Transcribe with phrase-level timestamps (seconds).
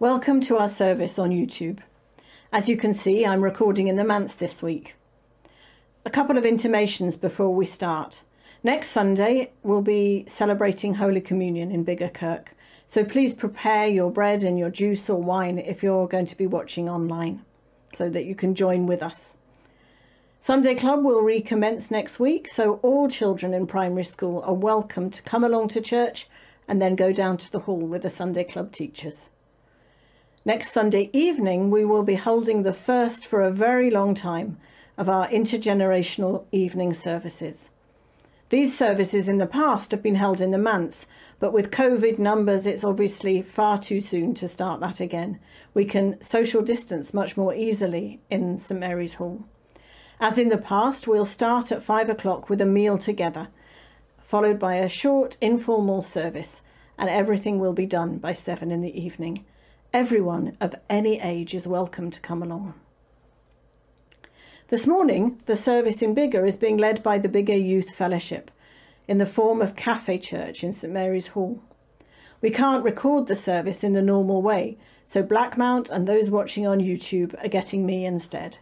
[0.00, 1.80] Welcome to our service on YouTube.
[2.52, 4.94] As you can see, I'm recording in the manse this week.
[6.04, 8.22] A couple of intimations before we start.
[8.62, 12.54] Next Sunday, we'll be celebrating Holy Communion in Biggar Kirk,
[12.86, 16.46] so please prepare your bread and your juice or wine if you're going to be
[16.46, 17.44] watching online
[17.92, 19.36] so that you can join with us.
[20.38, 25.22] Sunday Club will recommence next week, so all children in primary school are welcome to
[25.22, 26.28] come along to church
[26.68, 29.24] and then go down to the hall with the Sunday Club teachers.
[30.48, 34.56] Next Sunday evening, we will be holding the first for a very long time
[34.96, 37.68] of our intergenerational evening services.
[38.48, 41.04] These services in the past have been held in the manse,
[41.38, 45.38] but with COVID numbers, it's obviously far too soon to start that again.
[45.74, 49.44] We can social distance much more easily in St Mary's Hall.
[50.18, 53.48] As in the past, we'll start at five o'clock with a meal together,
[54.18, 56.62] followed by a short informal service,
[56.96, 59.44] and everything will be done by seven in the evening.
[59.94, 62.74] Everyone of any age is welcome to come along.
[64.68, 68.50] This morning, the service in Biggar is being led by the Biggar Youth Fellowship
[69.08, 71.62] in the form of Cafe Church in St Mary's Hall.
[72.42, 74.76] We can't record the service in the normal way,
[75.06, 78.58] so Blackmount and those watching on YouTube are getting me instead.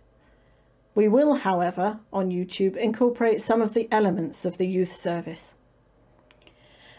[0.95, 5.55] We will, however, on YouTube incorporate some of the elements of the youth service.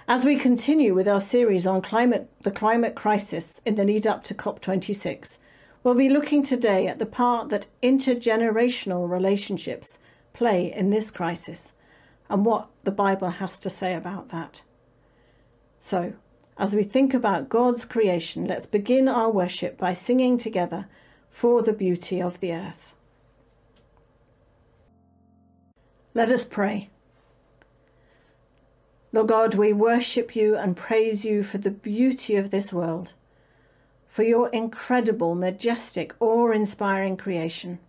[0.10, 4.24] As we continue with our series on climate, the climate crisis in the lead up
[4.24, 5.38] to COP26,
[5.84, 10.00] we'll be looking today at the part that intergenerational relationships
[10.32, 11.74] play in this crisis
[12.30, 14.62] and what the Bible has to say about that.
[15.82, 16.14] So,
[16.58, 20.88] as we think about God's creation, let's begin our worship by singing together
[21.30, 22.96] for the beauty of the earth.
[26.14, 26.92] Let us pray.
[29.18, 33.14] Lord God, we worship you and praise you for the beauty of this world,
[34.06, 37.80] for your incredible, majestic, awe inspiring creation.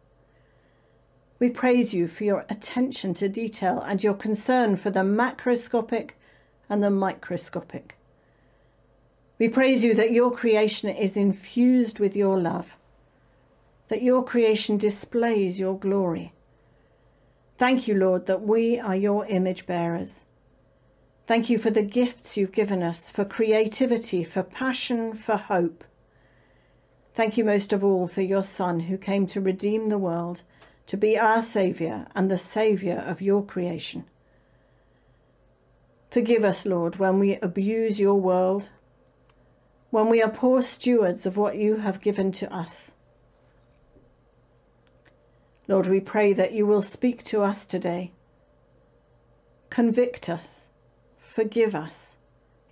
[1.38, 6.12] We praise you for your attention to detail and your concern for the macroscopic
[6.66, 7.98] and the microscopic.
[9.38, 12.78] We praise you that your creation is infused with your love,
[13.88, 16.32] that your creation displays your glory.
[17.58, 20.22] Thank you, Lord, that we are your image bearers
[21.28, 25.84] Thank you for the gifts you've given us, for creativity, for passion, for hope.
[27.12, 30.41] Thank you most of all for your Son who came to redeem the world,
[30.87, 34.06] to be our Saviour and the Saviour of your creation.
[36.11, 38.71] Forgive us, Lord, when we abuse your world,
[39.91, 42.91] when we are poor stewards of what you have given to us.
[45.66, 48.12] Lord, we pray that you will speak to us today.
[49.69, 50.67] Convict us
[51.28, 52.16] forgive us,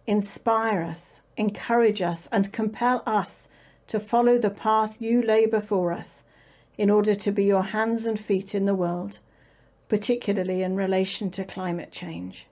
[0.06, 3.48] inspire us, encourage us, and compel us
[3.86, 6.22] to follow the path you lay before us
[6.78, 9.18] in order to be your hands and feet in the world,
[9.88, 12.46] particularly in relation to climate change.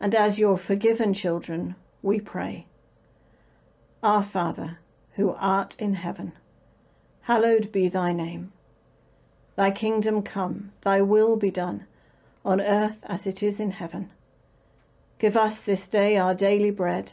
[0.00, 2.66] And as your forgiven children, we pray.
[4.04, 4.78] Our Father,
[5.16, 6.32] who art in heaven,
[7.22, 8.52] hallowed be thy name.
[9.56, 11.86] Thy kingdom come, thy will be done
[12.44, 14.10] on earth as it is in heaven.
[15.18, 17.12] Give us this day our daily bread.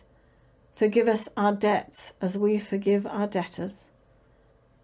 [0.76, 3.88] Forgive us our debts as we forgive our debtors.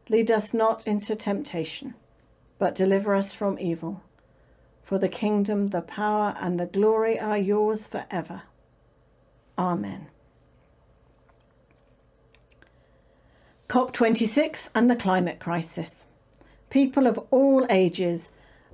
[0.10, 1.94] Lead us not into temptation,
[2.60, 4.02] but deliver us from evil.
[4.82, 8.42] For the kingdom, the power, and the glory are yours forever.
[9.58, 10.08] Amen.
[13.70, 16.06] COP26 and the climate crisis.
[16.70, 18.32] People of all ages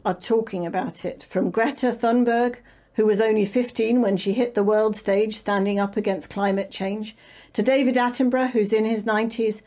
[0.09, 2.55] are talking about it, from Greta Thunberg,
[2.93, 7.15] who was only 15 when she hit the world stage standing up against climate change,
[7.53, 9.61] to David Attenborough, who's in his 90s,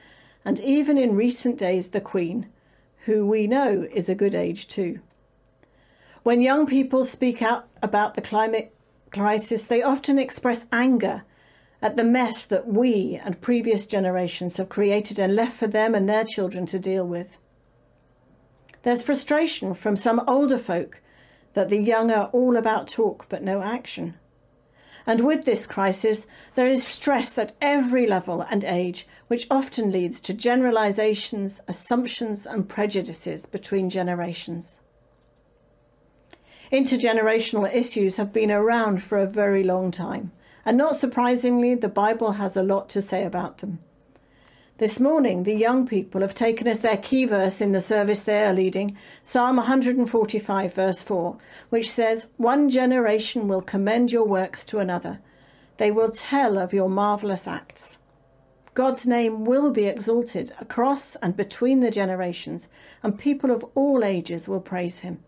[0.44, 2.48] and even in recent days, the Queen,
[3.04, 4.98] who we know is a good age too.
[6.24, 8.74] When young people speak out about the climate
[9.12, 11.22] crisis, they often express anger
[11.80, 16.08] at the mess that we and previous generations have created and left for them and
[16.08, 17.38] their children to deal with.
[18.82, 21.00] There's frustration from some older folk
[21.54, 24.14] that the young are all about talk but no action.
[25.06, 30.20] And with this crisis, there is stress at every level and age, which often leads
[30.20, 34.78] to generalizations, assumptions, and prejudices between generations.
[36.72, 40.30] Intergenerational issues have been around for a very long time,
[40.64, 43.80] and not surprisingly, the Bible has a lot to say about them.
[44.82, 48.44] This morning, the young people have taken as their key verse in the service they
[48.44, 51.38] are leading Psalm 145, verse 4,
[51.68, 55.20] which says, One generation will commend your works to another.
[55.76, 57.96] They will tell of your marvellous acts.
[58.74, 62.66] God's name will be exalted across and between the generations,
[63.04, 65.22] and people of all ages will praise him.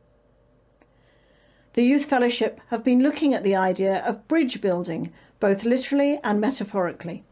[1.74, 6.40] The Youth Fellowship have been looking at the idea of bridge building, both literally and
[6.40, 7.22] metaphorically.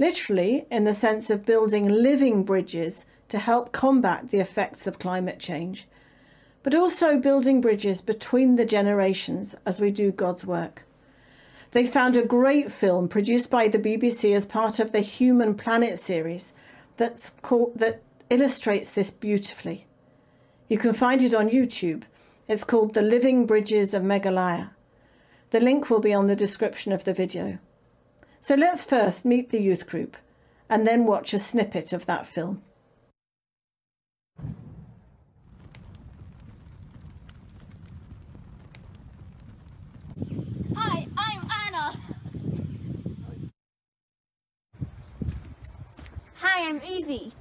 [0.00, 5.38] Literally, in the sense of building living bridges to help combat the effects of climate
[5.38, 5.86] change,
[6.64, 10.84] but also building bridges between the generations as we do God's work.
[11.70, 15.98] They found a great film produced by the BBC as part of the Human Planet
[15.98, 16.52] series
[16.96, 19.86] that's called, that illustrates this beautifully.
[20.68, 22.02] You can find it on YouTube
[22.50, 24.70] it's called The Living Bridges of Meghalaya.
[25.50, 27.60] The link will be on the description of the video.
[28.42, 30.16] So let's first meet the youth group
[30.68, 32.62] and then watch a snippet of that film.
[40.74, 41.92] Hi, I'm Anna.
[46.36, 47.32] Hi, I'm Evie.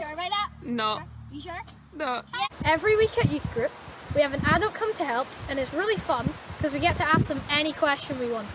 [0.00, 0.50] Sure about that?
[0.62, 1.00] No.
[1.32, 1.62] You sure?
[1.94, 2.22] No.
[2.34, 2.46] Yeah.
[2.64, 3.70] Every week at youth group,
[4.14, 7.04] we have an adult come to help, and it's really fun because we get to
[7.04, 8.46] ask them any question we want.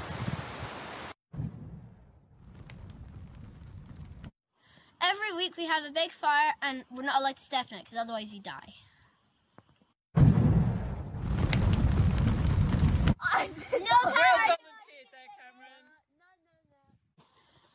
[5.02, 7.86] Every week we have a big fire, and we're not allowed to step in it
[7.86, 8.74] because otherwise you die.
[13.36, 14.55] no,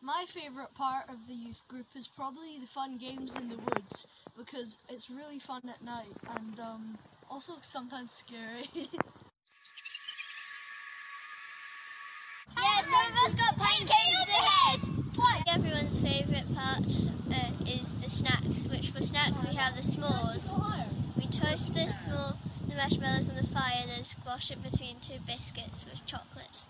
[0.03, 4.07] My favourite part of the youth group is probably the fun games in the woods
[4.37, 6.99] because it's really fun at night and um,
[7.31, 8.71] also sometimes scary.
[12.57, 14.81] Yeah, some of us got pancakes to head.
[15.15, 15.43] What?
[15.49, 16.85] Everyone's favourite part
[17.33, 20.45] uh, is the snacks, which for snacks we have the s'mores.
[21.17, 22.37] We toast the small
[22.69, 26.65] the marshmallows on the fire and then squash it between two biscuits with chocolate.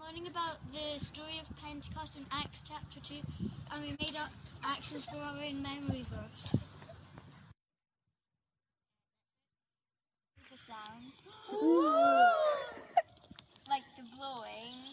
[0.00, 3.14] Learning about the story of Pentecost in Acts chapter 2
[3.72, 4.28] and we made up
[4.62, 6.54] actions for our own memory verse.
[10.50, 11.12] The sound.
[13.70, 14.92] like the blowing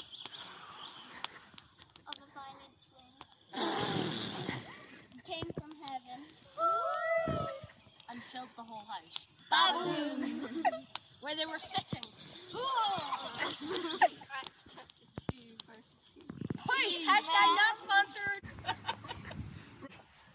[2.07, 3.73] of a violent wind.
[5.27, 6.23] Came from heaven.
[8.09, 9.27] and filled the whole house.
[9.51, 10.63] Baboom!
[11.21, 12.03] Where they were sitting.
[14.39, 15.37] Acts chapter 2,
[15.67, 16.62] verse 2.
[16.75, 18.43] Please, hashtag not sponsored.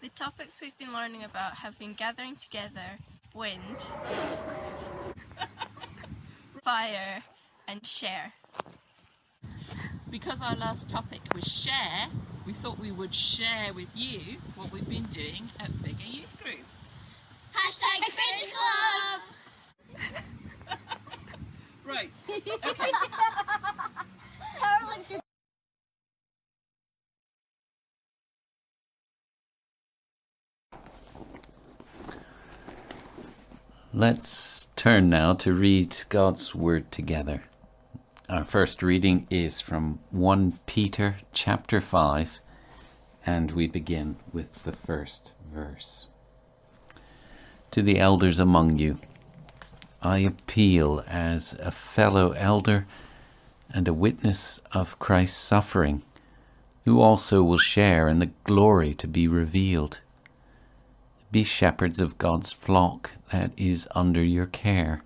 [0.01, 2.99] The topics we've been learning about have been gathering together,
[3.33, 3.77] wind,
[6.63, 7.21] fire,
[7.67, 8.31] and share.
[10.09, 12.07] Because our last topic was share,
[12.45, 16.59] we thought we would share with you what we've been doing at Biggar Youth Group.
[17.53, 19.21] Hashtag Cringe Club!
[21.85, 22.91] Right, okay.
[33.93, 37.45] Let's turn now to read God's Word together.
[38.29, 42.39] Our first reading is from 1 Peter chapter 5,
[43.25, 46.05] and we begin with the first verse.
[47.71, 48.99] To the elders among you,
[50.03, 52.85] I appeal as a fellow elder
[53.71, 56.03] and a witness of Christ's suffering,
[56.85, 59.97] who also will share in the glory to be revealed.
[61.31, 65.03] Be shepherds of God's flock that is under your care,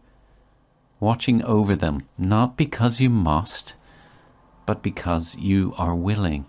[0.99, 3.75] watching over them, not because you must,
[4.65, 6.45] but because you are willing,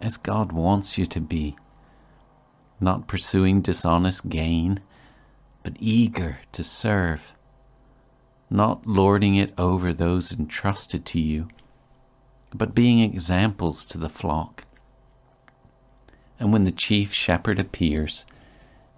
[0.00, 1.56] as God wants you to be,
[2.80, 4.80] not pursuing dishonest gain,
[5.62, 7.34] but eager to serve,
[8.48, 11.48] not lording it over those entrusted to you,
[12.54, 14.64] but being examples to the flock.
[16.40, 18.24] And when the chief shepherd appears,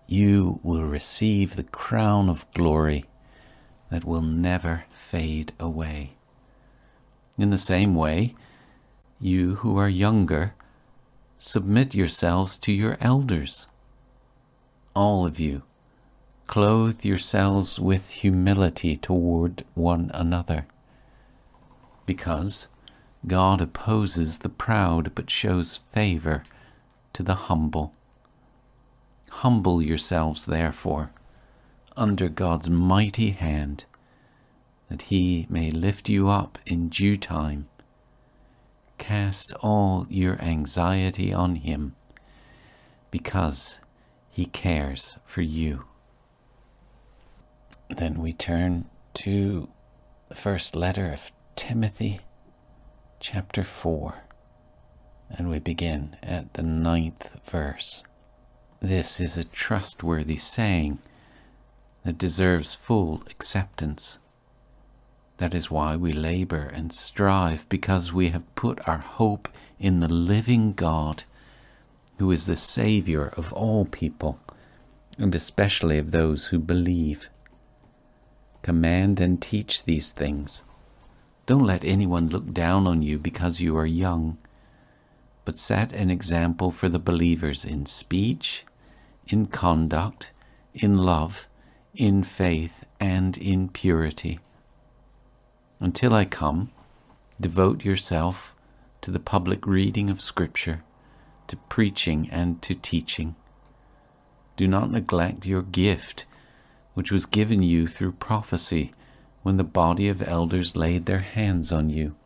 [0.07, 3.05] you will receive the crown of glory
[3.91, 6.13] that will never fade away.
[7.39, 8.35] In the same way,
[9.21, 10.55] you who are younger,
[11.39, 13.67] submit yourselves to your elders.
[14.95, 15.63] All of you,
[16.47, 20.67] Clothe yourselves with humility toward one another,
[22.07, 22.69] because
[23.27, 26.45] God opposes the proud but shows favor
[27.15, 27.93] to the humble.
[29.41, 31.11] Humble yourselves, therefore,
[31.95, 33.85] under God's mighty hand,
[34.89, 37.69] that he may lift you up in due time.
[38.97, 41.95] Cast all your anxiety on him,
[43.11, 43.79] because
[44.31, 45.85] he cares for you.
[47.91, 49.69] Then we turn to
[50.29, 52.21] the first letter of Timothy,
[53.21, 54.15] chapter 4,
[55.29, 58.03] and we begin at the ninth verse.
[58.81, 60.99] This is a trustworthy saying
[62.05, 64.19] that deserves full acceptance.
[65.39, 70.09] That is why we labor and strive, because we have put our hope in the
[70.09, 71.25] living God,
[72.19, 74.39] who is the Saviour of all people,
[75.19, 77.31] and especially of those who believe.
[78.63, 80.63] Command and teach these things.
[81.47, 84.37] Don't let anyone look down on you because you are young,
[85.47, 88.66] but set an example for the believers in speech,
[89.27, 90.31] in conduct,
[90.75, 91.47] in love,
[91.95, 94.41] in faith, and in purity.
[95.81, 96.71] Until I come,
[97.41, 98.55] devote yourself
[99.03, 100.83] to the public reading of Scripture,
[101.49, 103.37] to preaching and to teaching.
[104.57, 106.25] Do not neglect your gift
[106.95, 108.95] which was given you through prophecy
[109.43, 112.17] when the body of elders laid their hands on you.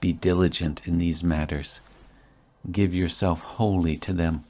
[0.00, 1.80] Be diligent in these matters.
[2.72, 4.44] Give yourself wholly to them,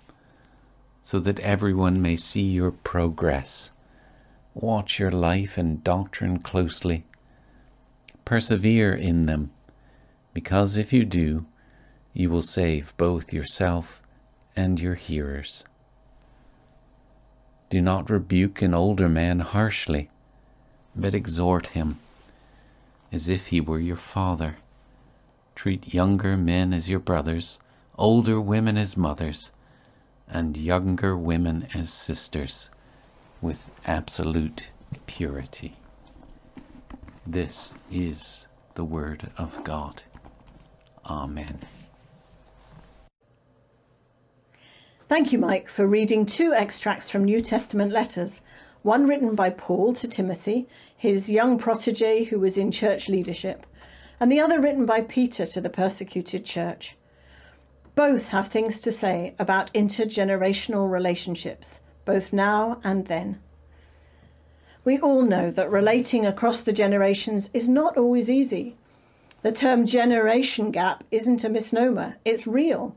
[1.08, 3.70] so that everyone may see your progress.
[4.52, 7.02] Watch your life and doctrine closely.
[8.26, 9.50] Persevere in them,
[10.34, 11.46] because if you do,
[12.12, 14.02] you will save both yourself
[14.54, 15.64] and your hearers.
[17.70, 20.10] Do not rebuke an older man harshly,
[20.94, 22.00] but exhort him
[23.10, 24.58] as if he were your father.
[25.54, 27.58] Treat younger men as your brothers,
[27.96, 29.52] older women as mothers,
[30.30, 32.70] and younger women as sisters,
[33.40, 34.70] with absolute
[35.06, 35.76] purity.
[37.26, 40.02] This is the Word of God.
[41.06, 41.60] Amen.
[45.08, 48.40] Thank you, Mike, for reading two extracts from New Testament letters
[48.82, 53.66] one written by Paul to Timothy, his young protege who was in church leadership,
[54.20, 56.96] and the other written by Peter to the persecuted church.
[57.98, 63.40] Both have things to say about intergenerational relationships, both now and then.
[64.84, 68.76] We all know that relating across the generations is not always easy.
[69.42, 72.94] The term generation gap isn't a misnomer, it's real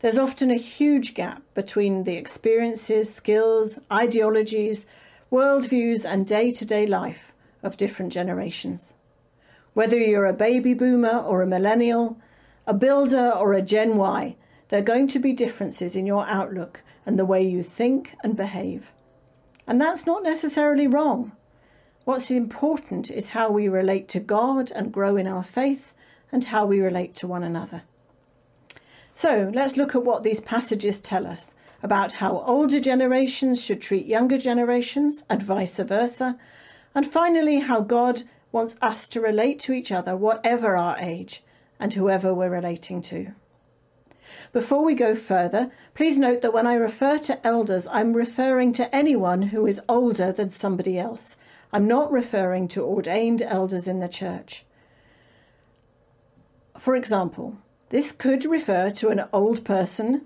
[0.00, 4.84] there's often a huge gap between the experiences, skills, ideologies,
[5.32, 8.94] worldviews, and day to day life of different generations.
[9.74, 12.18] Whether you're a baby boomer or a millennial,
[12.66, 14.36] a builder or a Gen Y,
[14.68, 18.36] there are going to be differences in your outlook and the way you think and
[18.36, 18.90] behave.
[19.66, 21.32] And that's not necessarily wrong.
[22.04, 25.94] What's important is how we relate to God and grow in our faith
[26.32, 27.82] and how we relate to one another.
[29.14, 34.06] So let's look at what these passages tell us about how older generations should treat
[34.06, 36.38] younger generations and vice versa,
[36.94, 41.43] and finally, how God wants us to relate to each other, whatever our age
[41.78, 43.32] and whoever we're relating to.
[44.52, 48.94] Before we go further, please note that when I refer to elders, I'm referring to
[48.94, 51.36] anyone who is older than somebody else.
[51.72, 54.64] I'm not referring to ordained elders in the church.
[56.78, 57.58] For example,
[57.90, 60.22] this could refer to an old person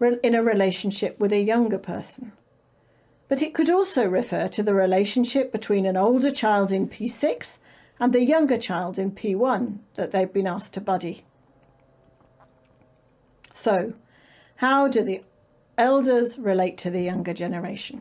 [0.00, 2.32] in a relationship with a younger person.
[3.28, 7.58] But it could also refer to the relationship between an older child in P6
[8.00, 11.22] and the younger child in P1 that they've been asked to buddy.
[13.52, 13.92] So,
[14.56, 15.22] how do the
[15.76, 18.00] elders relate to the younger generation?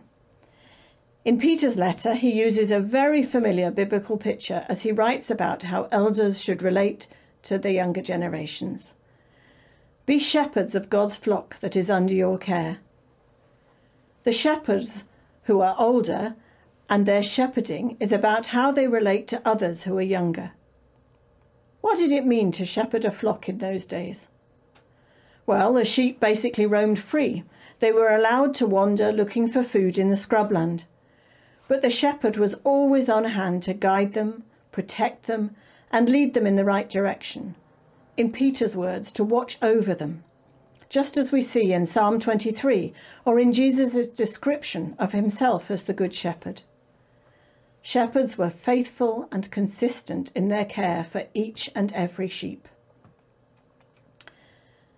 [1.26, 5.90] In Peter's letter, he uses a very familiar biblical picture as he writes about how
[5.92, 7.08] elders should relate
[7.44, 8.94] to the younger generations.
[10.06, 12.78] Be shepherds of God's flock that is under your care.
[14.24, 15.04] The shepherds
[15.44, 16.36] who are older
[16.90, 20.52] and their shepherding is about how they relate to others who are younger.
[21.82, 24.28] What did it mean to shepherd a flock in those days?
[25.46, 27.44] Well, the sheep basically roamed free.
[27.80, 30.86] They were allowed to wander looking for food in the scrubland.
[31.68, 35.56] But the shepherd was always on hand to guide them, protect them,
[35.92, 37.56] and lead them in the right direction
[38.18, 40.24] in Peter's words, to watch over them.
[40.90, 42.94] just as we see in Psalm 23
[43.24, 46.64] or in Jesus' description of himself as the Good Shepherd.
[47.82, 52.68] Shepherds were faithful and consistent in their care for each and every sheep.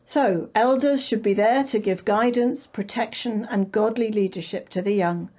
[0.03, 5.29] So, elders should be there to give guidance, protection, and godly leadership to the young,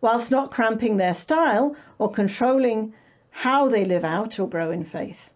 [0.00, 2.92] whilst not cramping their style or controlling
[3.30, 5.30] how they live out or grow in faith.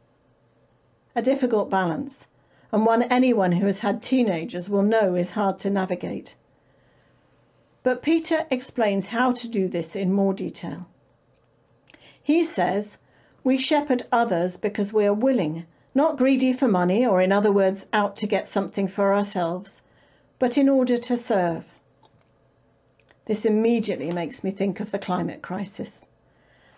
[1.16, 2.26] A difficult balance,
[2.72, 6.34] and one anyone who has had teenagers will know is hard to navigate.
[7.82, 10.86] But Peter explains how to do this in more detail.
[12.22, 12.98] He says,
[13.42, 17.86] We shepherd others because we are willing, not greedy for money, or in other words,
[17.92, 19.82] out to get something for ourselves,
[20.38, 21.64] but in order to serve.
[23.26, 26.06] This immediately makes me think of the climate crisis.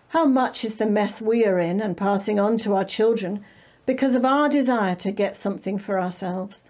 [0.09, 3.43] How much is the mess we are in and passing on to our children
[3.85, 6.69] because of our desire to get something for ourselves?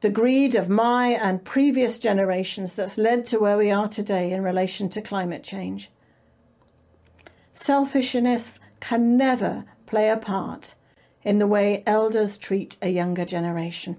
[0.00, 4.42] The greed of my and previous generations that's led to where we are today in
[4.42, 5.90] relation to climate change.
[7.60, 10.76] Selfishness can never play a part
[11.24, 13.96] in the way elders treat a younger generation.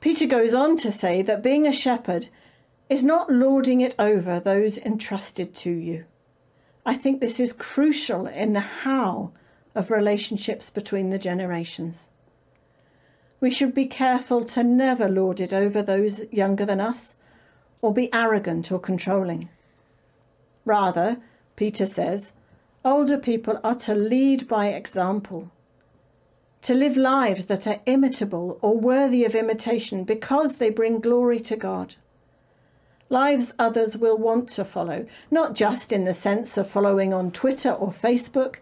[0.00, 2.30] Peter goes on to say that being a shepherd
[2.88, 6.06] is not lording it over those entrusted to you.
[6.86, 9.32] I think this is crucial in the how
[9.74, 12.06] of relationships between the generations.
[13.38, 17.14] We should be careful to never lord it over those younger than us
[17.82, 19.50] or be arrogant or controlling.
[20.66, 21.16] Rather,
[21.54, 22.32] Peter says,
[22.84, 25.50] older people are to lead by example,
[26.60, 31.56] to live lives that are imitable or worthy of imitation because they bring glory to
[31.56, 31.94] God.
[33.08, 37.70] Lives others will want to follow, not just in the sense of following on Twitter
[37.70, 38.56] or Facebook,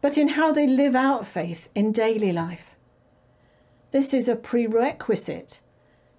[0.00, 2.74] but in how they live out faith in daily life.
[3.92, 5.60] This is a prerequisite,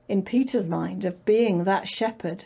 [0.08, 2.46] in Peter's mind, of being that shepherd.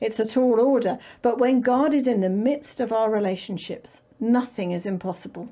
[0.00, 4.72] It's a tall order, but when God is in the midst of our relationships, nothing
[4.72, 5.48] is impossible.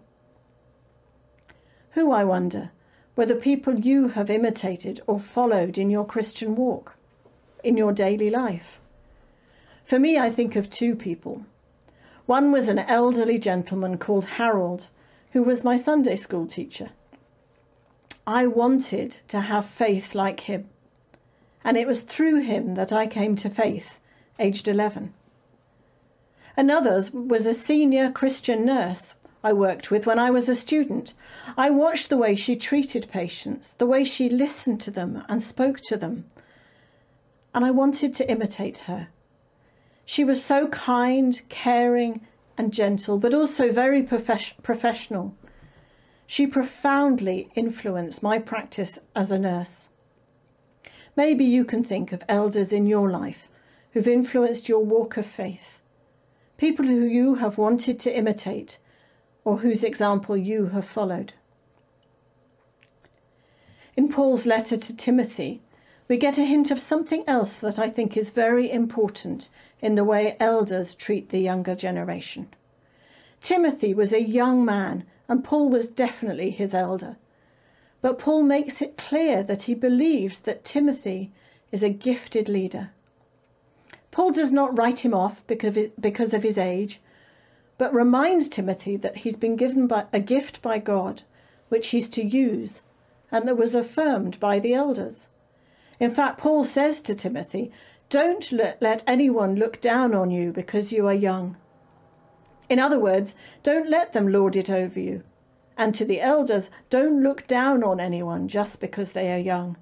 [1.92, 2.70] Who, I wonder,
[3.16, 6.96] were the people you have imitated or followed in your Christian walk,
[7.62, 8.80] in your daily life?
[9.84, 11.44] For me, I think of two people.
[12.26, 14.88] One was an elderly gentleman called Harold,
[15.32, 16.90] who was my Sunday school teacher.
[18.26, 20.68] I wanted to have faith like him,
[21.62, 24.00] and it was through him that I came to faith
[24.38, 25.14] aged 11.
[26.56, 31.14] Another was a senior Christian nurse I worked with when I was a student.
[31.56, 35.80] I watched the way she treated patients, the way she listened to them and spoke
[35.82, 36.24] to them,
[37.54, 39.08] and I wanted to imitate her.
[40.06, 45.34] She was so kind, caring, and gentle, but also very profes- professional.
[46.26, 49.88] She profoundly influenced my practice as a nurse.
[51.16, 53.48] Maybe you can think of elders in your life
[53.94, 55.80] who've influenced your walk of faith,
[56.58, 58.76] people who you have wanted to imitate
[59.44, 61.32] or whose example you have followed.
[63.96, 65.62] In Paul's letter to Timothy,
[66.08, 69.48] we get a hint of something else that I think is very important
[69.80, 72.48] in the way elders treat the younger generation.
[73.40, 77.16] Timothy was a young man, and Paul was definitely his elder.
[78.00, 81.30] But Paul makes it clear that he believes that Timothy
[81.70, 82.90] is a gifted leader.
[84.14, 87.00] Paul does not write him off because of his age,
[87.78, 91.24] but reminds Timothy that he's been given a gift by God,
[91.68, 92.80] which he's to use,
[93.32, 95.26] and that was affirmed by the elders.
[95.98, 97.72] In fact, Paul says to Timothy,
[98.08, 101.56] Don't let anyone look down on you because you are young.
[102.68, 105.24] In other words, don't let them lord it over you.
[105.76, 109.76] And to the elders, don't look down on anyone just because they are young.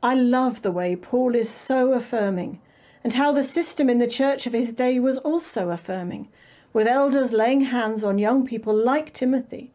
[0.00, 2.60] I love the way Paul is so affirming
[3.06, 6.26] and how the system in the church of his day was also affirming,
[6.72, 9.72] with elders laying hands on young people like Timothy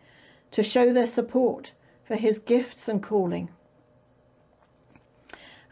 [0.51, 1.71] to show their support
[2.03, 3.49] for his gifts and calling.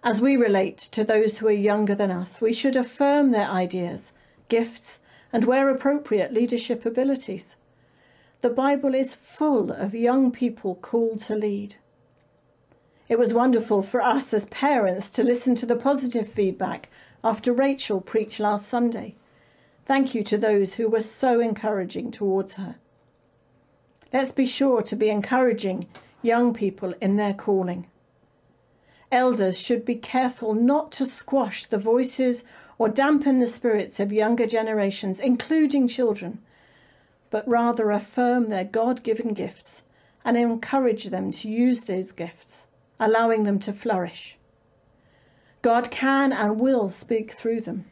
[0.05, 4.13] As we relate to those who are younger than us, we should affirm their ideas,
[4.47, 4.99] gifts,
[5.33, 7.57] and where appropriate, leadership abilities.
[8.39, 11.75] The Bible is full of young people called to lead.
[13.09, 16.87] It was wonderful for us as parents to listen to the positive feedback
[17.23, 19.15] after Rachel preached last Sunday.
[19.85, 22.75] Thank you to those who were so encouraging towards her.
[24.13, 25.87] Let's be sure to be encouraging
[26.21, 27.87] young people in their calling.
[29.11, 32.43] Elders should be careful not to squash the voices
[32.77, 36.39] or dampen the spirits of younger generations, including children,
[37.29, 39.81] but rather affirm their God given gifts
[40.23, 42.67] and encourage them to use these gifts,
[42.99, 44.37] allowing them to flourish.
[45.61, 47.85] God can and will speak through them.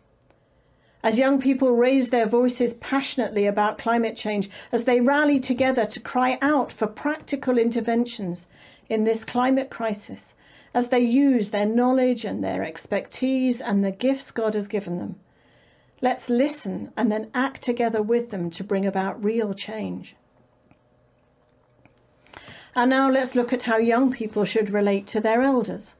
[1.04, 6.00] As young people raise their voices passionately about climate change, as they rally together to
[6.00, 8.48] cry out for practical interventions
[8.90, 10.34] in this climate crisis,
[10.74, 15.16] as they use their knowledge and their expertise and the gifts God has given them,
[16.02, 20.16] let's listen and then act together with them to bring about real change.
[22.76, 25.96] And now let's look at how young people should relate to their elders.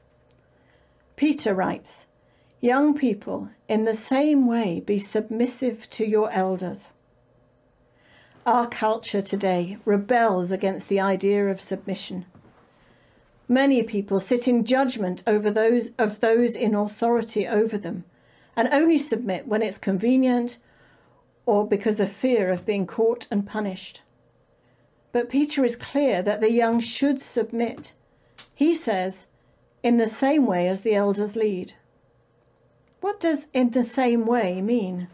[1.18, 2.06] Peter writes,
[2.60, 6.92] Young people, in the same way, be submissive to your elders.
[8.46, 12.26] Our culture today rebels against the idea of submission.
[13.48, 18.04] Many people sit in judgment over those of those in authority over them
[18.54, 20.58] and only submit when it's convenient
[21.46, 24.02] or because of fear of being caught and punished.
[25.10, 27.94] But Peter is clear that the young should submit.
[28.54, 29.26] He says,
[29.82, 31.74] in the same way as the elders lead.
[33.00, 35.08] What does in the same way mean?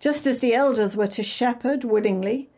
[0.00, 2.50] Just as the elders were to shepherd willingly,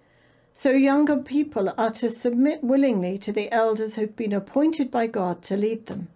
[0.55, 5.43] so younger people are to submit willingly to the elders who've been appointed by God
[5.43, 6.09] to lead them.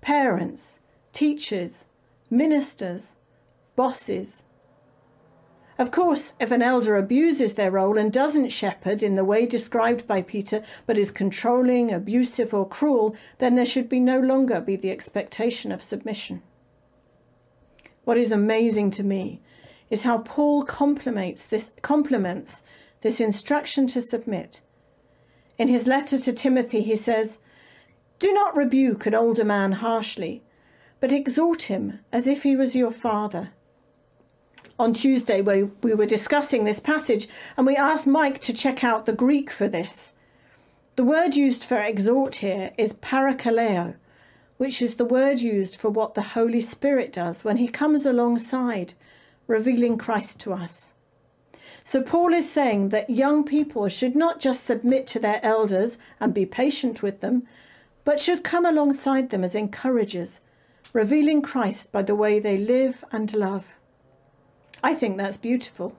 [0.00, 0.78] Parents,
[1.12, 1.84] teachers,
[2.30, 3.14] ministers,
[3.74, 4.42] bosses.
[5.80, 10.06] Of course, if an elder abuses their role and doesn't shepherd in the way described
[10.06, 14.76] by Peter, but is controlling, abusive, or cruel, then there should be no longer be
[14.76, 16.42] the expectation of submission.
[18.04, 19.40] What is amazing to me
[19.88, 22.60] is how Paul complements this, complements
[23.00, 24.60] this instruction to submit.
[25.56, 27.38] In his letter to Timothy, he says,
[28.18, 30.42] Do not rebuke an older man harshly
[31.00, 33.52] but exhort him as if he was your father.
[34.80, 39.04] On Tuesday, we, we were discussing this passage, and we asked Mike to check out
[39.04, 40.12] the Greek for this.
[40.96, 43.96] The word used for exhort here is parakaleo,
[44.56, 48.94] which is the word used for what the Holy Spirit does when he comes alongside,
[49.46, 50.86] revealing Christ to us.
[51.84, 56.32] So, Paul is saying that young people should not just submit to their elders and
[56.32, 57.42] be patient with them,
[58.02, 60.40] but should come alongside them as encouragers
[60.94, 63.76] revealing Christ by the way they live and love.
[64.82, 65.94] I think that's beautiful.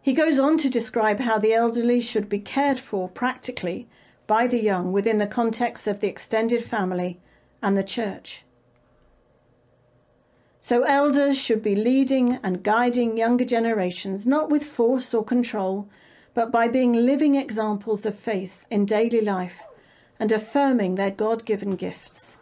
[0.00, 3.88] He goes on to describe how the elderly should be cared for practically
[4.26, 7.20] by the young within the context of the extended family
[7.62, 8.44] and the church.
[10.60, 15.88] So, elders should be leading and guiding younger generations not with force or control,
[16.32, 19.62] but by being living examples of faith in daily life
[20.18, 22.33] and affirming their God given gifts.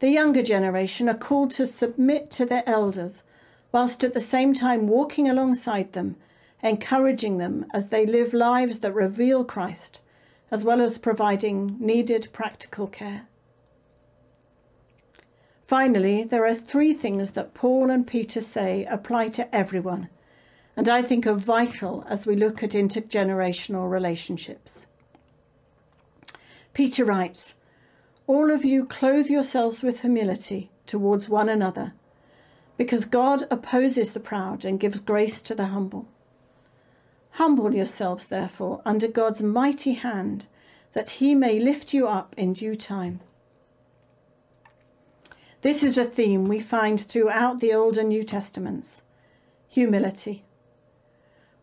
[0.00, 3.24] The younger generation are called to submit to their elders,
[3.72, 6.16] whilst at the same time walking alongside them,
[6.62, 10.00] encouraging them as they live lives that reveal Christ,
[10.50, 13.26] as well as providing needed practical care.
[15.66, 20.08] Finally, there are three things that Paul and Peter say apply to everyone,
[20.76, 24.86] and I think are vital as we look at intergenerational relationships.
[26.72, 27.54] Peter writes,
[28.28, 31.94] all of you clothe yourselves with humility towards one another,
[32.76, 36.06] because God opposes the proud and gives grace to the humble.
[37.32, 40.46] Humble yourselves, therefore, under God's mighty hand,
[40.92, 43.20] that he may lift you up in due time.
[45.62, 49.02] This is a theme we find throughout the Old and New Testaments
[49.68, 50.44] humility.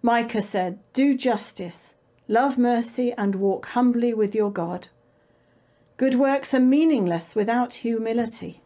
[0.02, 1.94] Micah said, Do justice,
[2.28, 4.90] love mercy, and walk humbly with your God.
[5.98, 8.62] Good works are meaningless without humility.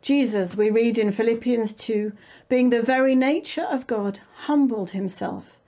[0.00, 2.12] Jesus, we read in Philippians 2,
[2.48, 5.60] being the very nature of God, humbled himself,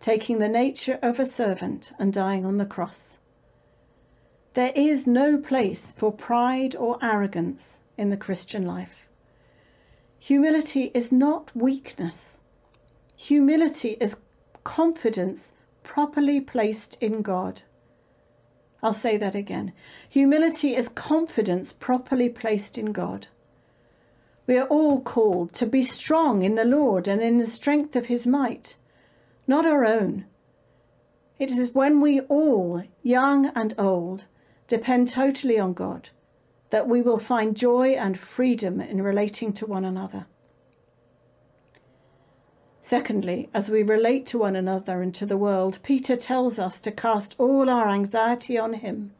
[0.00, 3.18] taking the nature of a servant and dying on the cross.
[4.54, 9.10] There is no place for pride or arrogance in the Christian life.
[10.18, 12.38] Humility is not weakness.
[13.16, 14.16] Humility is
[14.64, 15.52] confidence
[15.82, 17.62] properly placed in God.
[18.82, 19.72] I'll say that again.
[20.08, 23.28] Humility is confidence properly placed in God.
[24.46, 28.06] We are all called to be strong in the Lord and in the strength of
[28.06, 28.76] his might,
[29.46, 30.26] not our own.
[31.38, 34.24] It is when we all, young and old,
[34.66, 36.10] depend totally on God
[36.70, 40.26] that we will find joy and freedom in relating to one another.
[42.84, 46.90] Secondly, as we relate to one another and to the world, Peter tells us to
[46.90, 49.12] cast all our anxiety on him,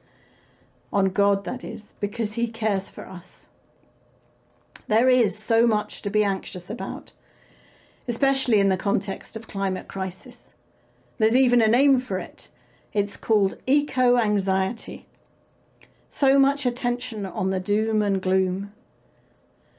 [0.92, 3.46] on God, that is, because he cares for us.
[4.88, 7.12] There is so much to be anxious about,
[8.08, 10.50] especially in the context of climate crisis.
[11.18, 12.48] There's even a name for it.
[12.92, 15.06] It's called eco anxiety.
[16.08, 18.72] So much attention on the doom and gloom.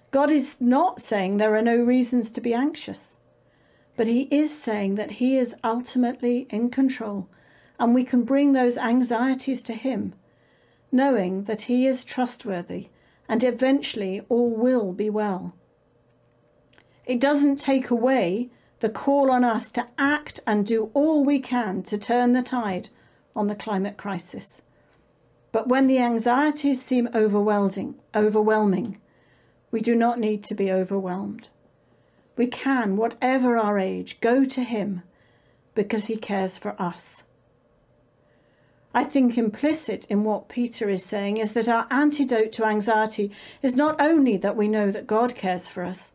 [0.09, 3.17] God is not saying there are no reasons to be anxious,
[3.95, 7.27] but He is saying that He is ultimately in control
[7.79, 10.13] and we can bring those anxieties to Him,
[10.91, 12.89] knowing that He is trustworthy
[13.27, 15.53] and eventually all will be well.
[17.05, 21.83] It doesn't take away the call on us to act and do all we can
[21.83, 22.89] to turn the tide
[23.35, 24.61] on the climate crisis.
[25.51, 28.99] But when the anxieties seem overwhelming, overwhelming,
[29.71, 31.49] we do not need to be overwhelmed.
[32.35, 35.03] We can, whatever our age, go to Him
[35.75, 37.23] because He cares for us.
[38.93, 43.75] I think implicit in what Peter is saying is that our antidote to anxiety is
[43.75, 46.11] not only that we know that God cares for us,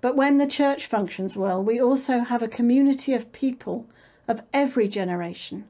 [0.00, 3.86] but when the church functions well, we also have a community of people
[4.28, 5.64] of every generation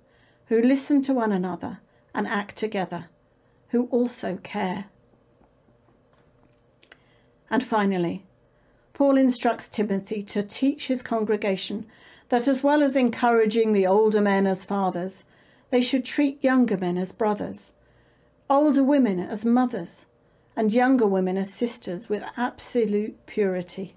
[0.47, 1.79] who listen to one another
[2.15, 3.07] and act together,
[3.69, 4.87] who also care.
[7.49, 8.27] And finally,
[8.95, 11.85] Paul instructs Timothy to teach his congregation
[12.29, 15.25] that as well as encouraging the older men as fathers,
[15.71, 17.73] they should treat younger men as brothers,
[18.49, 20.07] older women as mothers,
[20.57, 23.97] and younger women as sisters with absolute purity.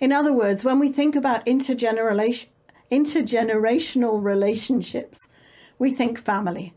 [0.00, 2.46] In other words, when we think about intergeneration,
[2.90, 5.28] intergenerational relationships,
[5.78, 6.72] we think family.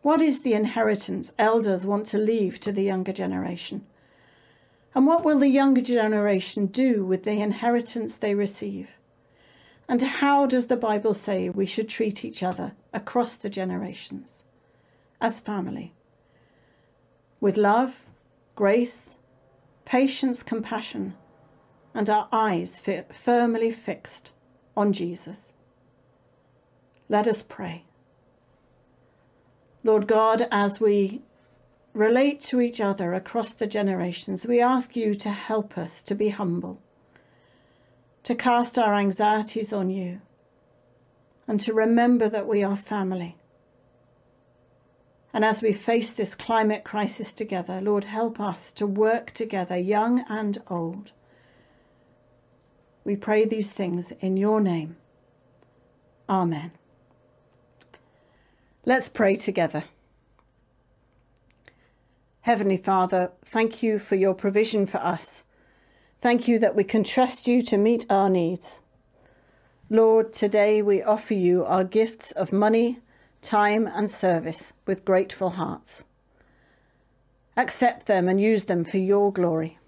[0.00, 3.84] What is the inheritance elders want to leave to the younger generation?
[4.94, 8.90] And what will the younger generation do with the inheritance they receive?
[9.88, 14.44] And how does the Bible say we should treat each other across the generations
[15.20, 15.92] as family?
[17.40, 18.06] With love,
[18.54, 19.18] grace,
[19.84, 21.14] patience, compassion,
[21.92, 22.80] and our eyes
[23.10, 24.32] firmly fixed
[24.76, 25.52] on Jesus.
[27.08, 27.84] Let us pray.
[29.82, 31.22] Lord God, as we
[31.94, 36.28] relate to each other across the generations, we ask you to help us to be
[36.28, 36.82] humble,
[38.24, 40.20] to cast our anxieties on you,
[41.48, 43.36] and to remember that we are family.
[45.32, 50.24] And as we face this climate crisis together, Lord, help us to work together, young
[50.28, 51.12] and old
[53.04, 54.96] we pray these things in your name.
[56.28, 56.72] Amen.
[58.86, 59.84] Let's pray together.
[62.44, 65.44] Heavenly Father, thank you for your provision for us.
[66.20, 68.80] Thank you that we can trust you to meet our needs.
[69.88, 72.98] Lord, today we offer you our gifts of money,
[73.40, 76.04] time, and service with grateful hearts.
[77.56, 79.78] Accept them and use them for your glory.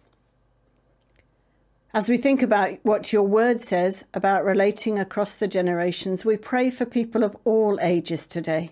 [1.92, 6.70] As we think about what your word says about relating across the generations, we pray
[6.70, 8.70] for people of all ages today.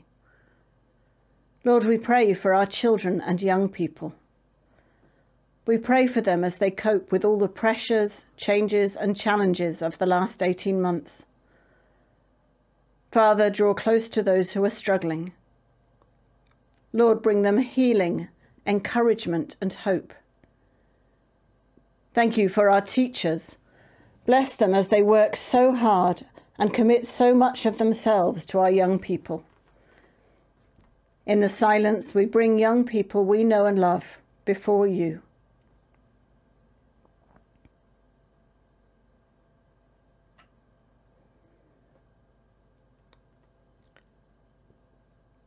[1.66, 4.14] Lord, we pray for our children and young people.
[5.64, 9.96] We pray for them as they cope with all the pressures, changes, and challenges of
[9.96, 11.24] the last 18 months.
[13.10, 15.32] Father, draw close to those who are struggling.
[16.92, 18.28] Lord, bring them healing,
[18.66, 20.12] encouragement, and hope.
[22.12, 23.52] Thank you for our teachers.
[24.26, 26.26] Bless them as they work so hard
[26.58, 29.44] and commit so much of themselves to our young people.
[31.26, 35.22] In the silence, we bring young people we know and love before you.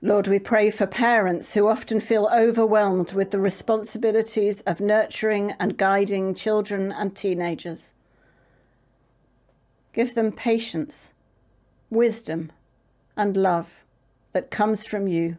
[0.01, 5.77] Lord, we pray for parents who often feel overwhelmed with the responsibilities of nurturing and
[5.77, 7.93] guiding children and teenagers.
[9.93, 11.11] Give them patience,
[11.89, 12.51] wisdom,
[13.15, 13.83] and love
[14.33, 15.37] that comes from you.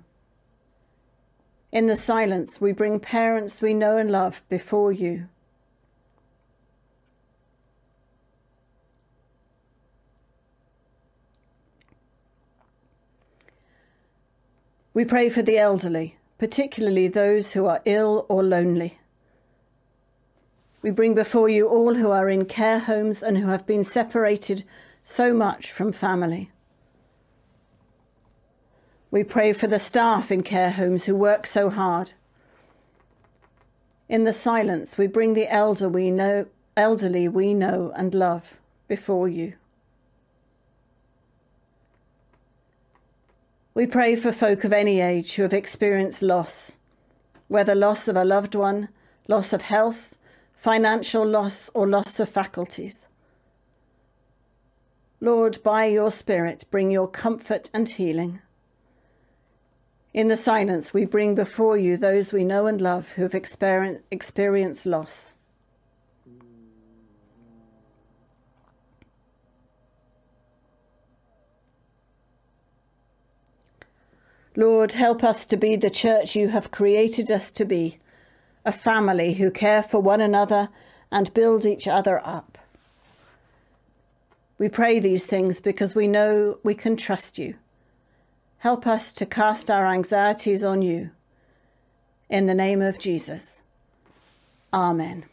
[1.71, 5.29] In the silence, we bring parents we know and love before you.
[14.95, 18.99] We pray for the elderly, particularly those who are ill or lonely.
[20.81, 24.65] We bring before you all who are in care homes and who have been separated
[25.05, 26.51] so much from family.
[29.11, 32.13] We pray for the staff in care homes who work so hard.
[34.09, 39.29] In the silence, we bring the elder we know, elderly we know and love before
[39.29, 39.55] you.
[43.75, 46.73] We pray for folk of any age who have experienced loss,
[47.47, 48.89] whether loss of a loved one,
[49.29, 50.17] loss of health,
[50.53, 53.07] financial loss, or loss of faculties.
[55.21, 58.41] Lord, by your Spirit, bring your comfort and healing.
[60.15, 64.87] In the silence, we bring before you those we know and love who have experienced
[64.87, 65.33] loss.
[74.57, 77.99] Lord, help us to be the church you have created us to be,
[78.65, 80.69] a family who care for one another
[81.13, 82.59] and build each other up.
[84.59, 87.55] We pray these things because we know we can trust you.
[88.59, 91.11] Help us to cast our anxieties on you.
[92.29, 93.61] In the name of Jesus.
[94.73, 95.25] Amen.